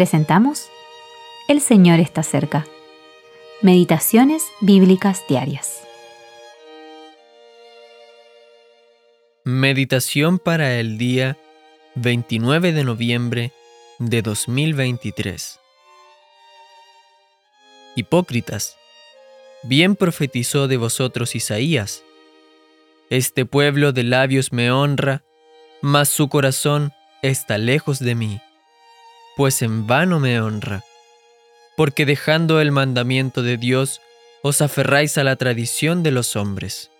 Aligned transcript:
presentamos 0.00 0.70
El 1.46 1.60
Señor 1.60 2.00
está 2.00 2.22
cerca. 2.22 2.66
Meditaciones 3.60 4.42
Bíblicas 4.62 5.22
Diarias. 5.28 5.82
Meditación 9.44 10.38
para 10.38 10.80
el 10.80 10.96
día 10.96 11.36
29 11.96 12.72
de 12.72 12.82
noviembre 12.82 13.52
de 13.98 14.22
2023. 14.22 15.60
Hipócritas, 17.94 18.78
bien 19.64 19.96
profetizó 19.96 20.66
de 20.66 20.78
vosotros 20.78 21.34
Isaías. 21.34 22.04
Este 23.10 23.44
pueblo 23.44 23.92
de 23.92 24.04
labios 24.04 24.50
me 24.50 24.70
honra, 24.72 25.24
mas 25.82 26.08
su 26.08 26.30
corazón 26.30 26.94
está 27.20 27.58
lejos 27.58 27.98
de 27.98 28.14
mí, 28.14 28.40
pues 29.36 29.62
en 29.62 29.86
vano 29.86 30.20
me 30.20 30.40
honra, 30.40 30.84
porque 31.76 32.06
dejando 32.06 32.60
el 32.60 32.72
mandamiento 32.72 33.42
de 33.42 33.56
Dios, 33.56 34.00
os 34.42 34.60
aferráis 34.60 35.18
a 35.18 35.24
la 35.24 35.36
tradición 35.36 36.02
de 36.02 36.10
los 36.10 36.36
hombres. 36.36 36.90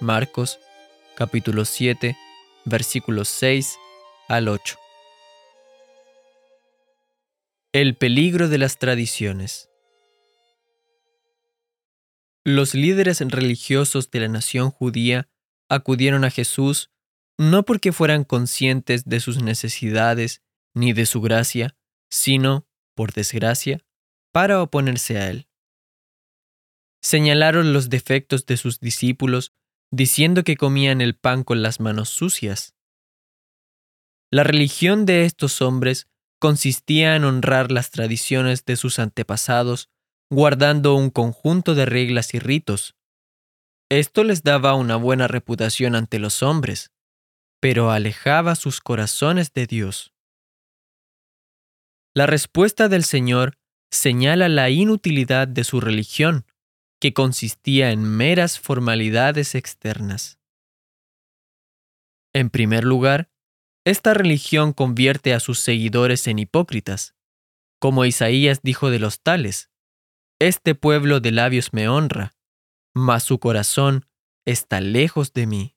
Marcos 0.00 0.58
capítulo 1.16 1.64
7 1.64 2.16
versículos 2.64 3.28
6 3.28 3.78
al 4.28 4.48
8. 4.48 4.78
El 7.72 7.96
peligro 7.96 8.48
de 8.48 8.58
las 8.58 8.78
tradiciones. 8.78 9.68
Los 12.44 12.74
líderes 12.74 13.20
religiosos 13.20 14.10
de 14.10 14.20
la 14.20 14.28
nación 14.28 14.70
judía 14.70 15.28
acudieron 15.68 16.24
a 16.24 16.30
Jesús 16.30 16.90
no 17.36 17.64
porque 17.64 17.92
fueran 17.92 18.24
conscientes 18.24 19.04
de 19.04 19.20
sus 19.20 19.42
necesidades 19.42 20.42
ni 20.74 20.92
de 20.92 21.06
su 21.06 21.20
gracia, 21.20 21.76
sino, 22.10 22.66
por 22.94 23.12
desgracia, 23.12 23.84
para 24.32 24.62
oponerse 24.62 25.18
a 25.18 25.30
él. 25.30 25.48
Señalaron 27.02 27.72
los 27.72 27.90
defectos 27.90 28.46
de 28.46 28.56
sus 28.56 28.80
discípulos 28.80 29.52
diciendo 29.90 30.44
que 30.44 30.56
comían 30.56 31.00
el 31.00 31.14
pan 31.14 31.44
con 31.44 31.62
las 31.62 31.80
manos 31.80 32.10
sucias. 32.10 32.74
La 34.30 34.44
religión 34.44 35.06
de 35.06 35.24
estos 35.24 35.62
hombres 35.62 36.06
consistía 36.38 37.16
en 37.16 37.24
honrar 37.24 37.72
las 37.72 37.90
tradiciones 37.90 38.64
de 38.64 38.76
sus 38.76 38.98
antepasados, 38.98 39.88
guardando 40.30 40.94
un 40.94 41.10
conjunto 41.10 41.74
de 41.74 41.86
reglas 41.86 42.34
y 42.34 42.38
ritos. 42.38 42.94
Esto 43.90 44.24
les 44.24 44.42
daba 44.42 44.74
una 44.74 44.96
buena 44.96 45.28
reputación 45.28 45.94
ante 45.94 46.18
los 46.18 46.42
hombres, 46.42 46.92
pero 47.60 47.90
alejaba 47.90 48.54
sus 48.54 48.80
corazones 48.80 49.52
de 49.54 49.66
Dios. 49.66 50.12
La 52.18 52.26
respuesta 52.26 52.88
del 52.88 53.04
Señor 53.04 53.56
señala 53.92 54.48
la 54.48 54.70
inutilidad 54.70 55.46
de 55.46 55.62
su 55.62 55.80
religión, 55.80 56.46
que 57.00 57.14
consistía 57.14 57.92
en 57.92 58.02
meras 58.02 58.58
formalidades 58.58 59.54
externas. 59.54 60.40
En 62.32 62.50
primer 62.50 62.82
lugar, 62.82 63.30
esta 63.86 64.14
religión 64.14 64.72
convierte 64.72 65.32
a 65.32 65.38
sus 65.38 65.60
seguidores 65.60 66.26
en 66.26 66.40
hipócritas, 66.40 67.14
como 67.78 68.04
Isaías 68.04 68.62
dijo 68.64 68.90
de 68.90 68.98
los 68.98 69.22
tales, 69.22 69.70
Este 70.40 70.74
pueblo 70.74 71.20
de 71.20 71.30
labios 71.30 71.72
me 71.72 71.88
honra, 71.88 72.34
mas 72.96 73.22
su 73.22 73.38
corazón 73.38 74.06
está 74.44 74.80
lejos 74.80 75.34
de 75.34 75.46
mí. 75.46 75.76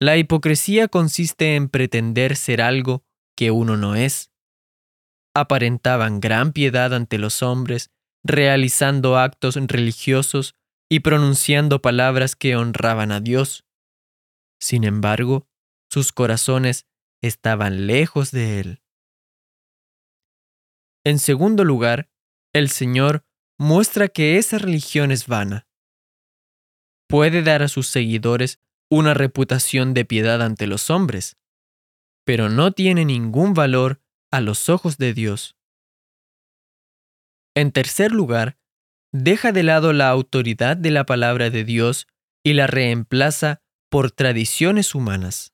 La 0.00 0.16
hipocresía 0.16 0.88
consiste 0.88 1.54
en 1.54 1.68
pretender 1.68 2.34
ser 2.34 2.60
algo 2.60 3.04
que 3.36 3.52
uno 3.52 3.76
no 3.76 3.94
es. 3.94 4.29
Aparentaban 5.34 6.20
gran 6.20 6.52
piedad 6.52 6.94
ante 6.94 7.18
los 7.18 7.42
hombres, 7.42 7.90
realizando 8.24 9.18
actos 9.18 9.56
religiosos 9.56 10.54
y 10.90 11.00
pronunciando 11.00 11.80
palabras 11.80 12.34
que 12.34 12.56
honraban 12.56 13.12
a 13.12 13.20
Dios. 13.20 13.64
Sin 14.60 14.84
embargo, 14.84 15.46
sus 15.90 16.12
corazones 16.12 16.86
estaban 17.22 17.86
lejos 17.86 18.30
de 18.32 18.60
Él. 18.60 18.82
En 21.04 21.18
segundo 21.18 21.64
lugar, 21.64 22.10
el 22.52 22.68
Señor 22.68 23.24
muestra 23.58 24.08
que 24.08 24.36
esa 24.36 24.58
religión 24.58 25.10
es 25.10 25.26
vana. 25.26 25.68
Puede 27.08 27.42
dar 27.42 27.62
a 27.62 27.68
sus 27.68 27.86
seguidores 27.88 28.60
una 28.90 29.14
reputación 29.14 29.94
de 29.94 30.04
piedad 30.04 30.42
ante 30.42 30.66
los 30.66 30.90
hombres, 30.90 31.36
pero 32.24 32.48
no 32.48 32.72
tiene 32.72 33.04
ningún 33.04 33.54
valor 33.54 33.99
a 34.30 34.40
los 34.40 34.68
ojos 34.68 34.96
de 34.98 35.12
Dios. 35.12 35.56
En 37.54 37.72
tercer 37.72 38.12
lugar, 38.12 38.58
deja 39.12 39.52
de 39.52 39.62
lado 39.62 39.92
la 39.92 40.08
autoridad 40.08 40.76
de 40.76 40.90
la 40.90 41.04
palabra 41.04 41.50
de 41.50 41.64
Dios 41.64 42.06
y 42.44 42.54
la 42.54 42.66
reemplaza 42.66 43.60
por 43.90 44.12
tradiciones 44.12 44.94
humanas. 44.94 45.52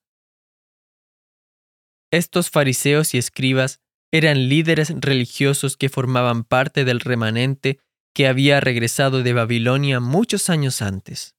Estos 2.12 2.50
fariseos 2.50 3.14
y 3.14 3.19
escribas 3.19 3.81
eran 4.12 4.48
líderes 4.48 4.94
religiosos 5.00 5.76
que 5.76 5.88
formaban 5.88 6.44
parte 6.44 6.84
del 6.84 7.00
remanente 7.00 7.81
que 8.14 8.28
había 8.28 8.60
regresado 8.60 9.22
de 9.22 9.32
Babilonia 9.32 10.00
muchos 10.00 10.48
años 10.48 10.81
antes. 10.81 11.34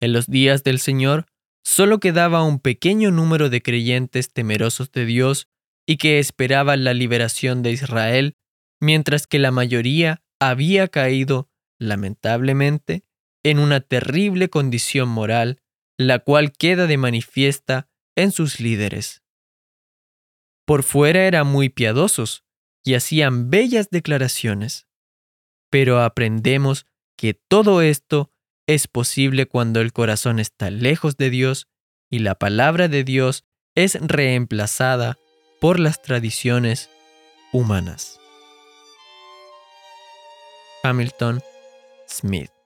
En 0.00 0.12
los 0.12 0.26
días 0.26 0.64
del 0.64 0.80
Señor, 0.80 1.26
solo 1.64 2.00
quedaba 2.00 2.42
un 2.42 2.58
pequeño 2.58 3.10
número 3.10 3.50
de 3.50 3.62
creyentes 3.62 4.32
temerosos 4.32 4.90
de 4.90 5.04
Dios 5.04 5.48
y 5.90 5.96
que 5.96 6.20
esperaban 6.20 6.84
la 6.84 6.94
liberación 6.94 7.64
de 7.64 7.72
Israel, 7.72 8.36
mientras 8.80 9.26
que 9.26 9.40
la 9.40 9.50
mayoría 9.50 10.22
había 10.38 10.86
caído, 10.86 11.50
lamentablemente, 11.80 13.02
en 13.42 13.58
una 13.58 13.80
terrible 13.80 14.48
condición 14.50 15.08
moral, 15.08 15.60
la 15.98 16.20
cual 16.20 16.52
queda 16.52 16.86
de 16.86 16.96
manifiesta 16.96 17.88
en 18.14 18.30
sus 18.30 18.60
líderes. 18.60 19.24
Por 20.64 20.84
fuera 20.84 21.24
eran 21.24 21.48
muy 21.48 21.70
piadosos 21.70 22.44
y 22.84 22.94
hacían 22.94 23.50
bellas 23.50 23.90
declaraciones, 23.90 24.86
pero 25.70 26.00
aprendemos 26.04 26.86
que 27.16 27.34
todo 27.34 27.82
esto 27.82 28.30
es 28.68 28.86
posible 28.86 29.46
cuando 29.46 29.80
el 29.80 29.92
corazón 29.92 30.38
está 30.38 30.70
lejos 30.70 31.16
de 31.16 31.30
Dios 31.30 31.66
y 32.08 32.20
la 32.20 32.36
palabra 32.36 32.86
de 32.86 33.02
Dios 33.02 33.44
es 33.74 33.98
reemplazada 34.00 35.18
por 35.60 35.78
las 35.78 36.02
tradiciones 36.02 36.90
humanas. 37.52 38.18
Hamilton 40.82 41.42
Smith 42.08 42.59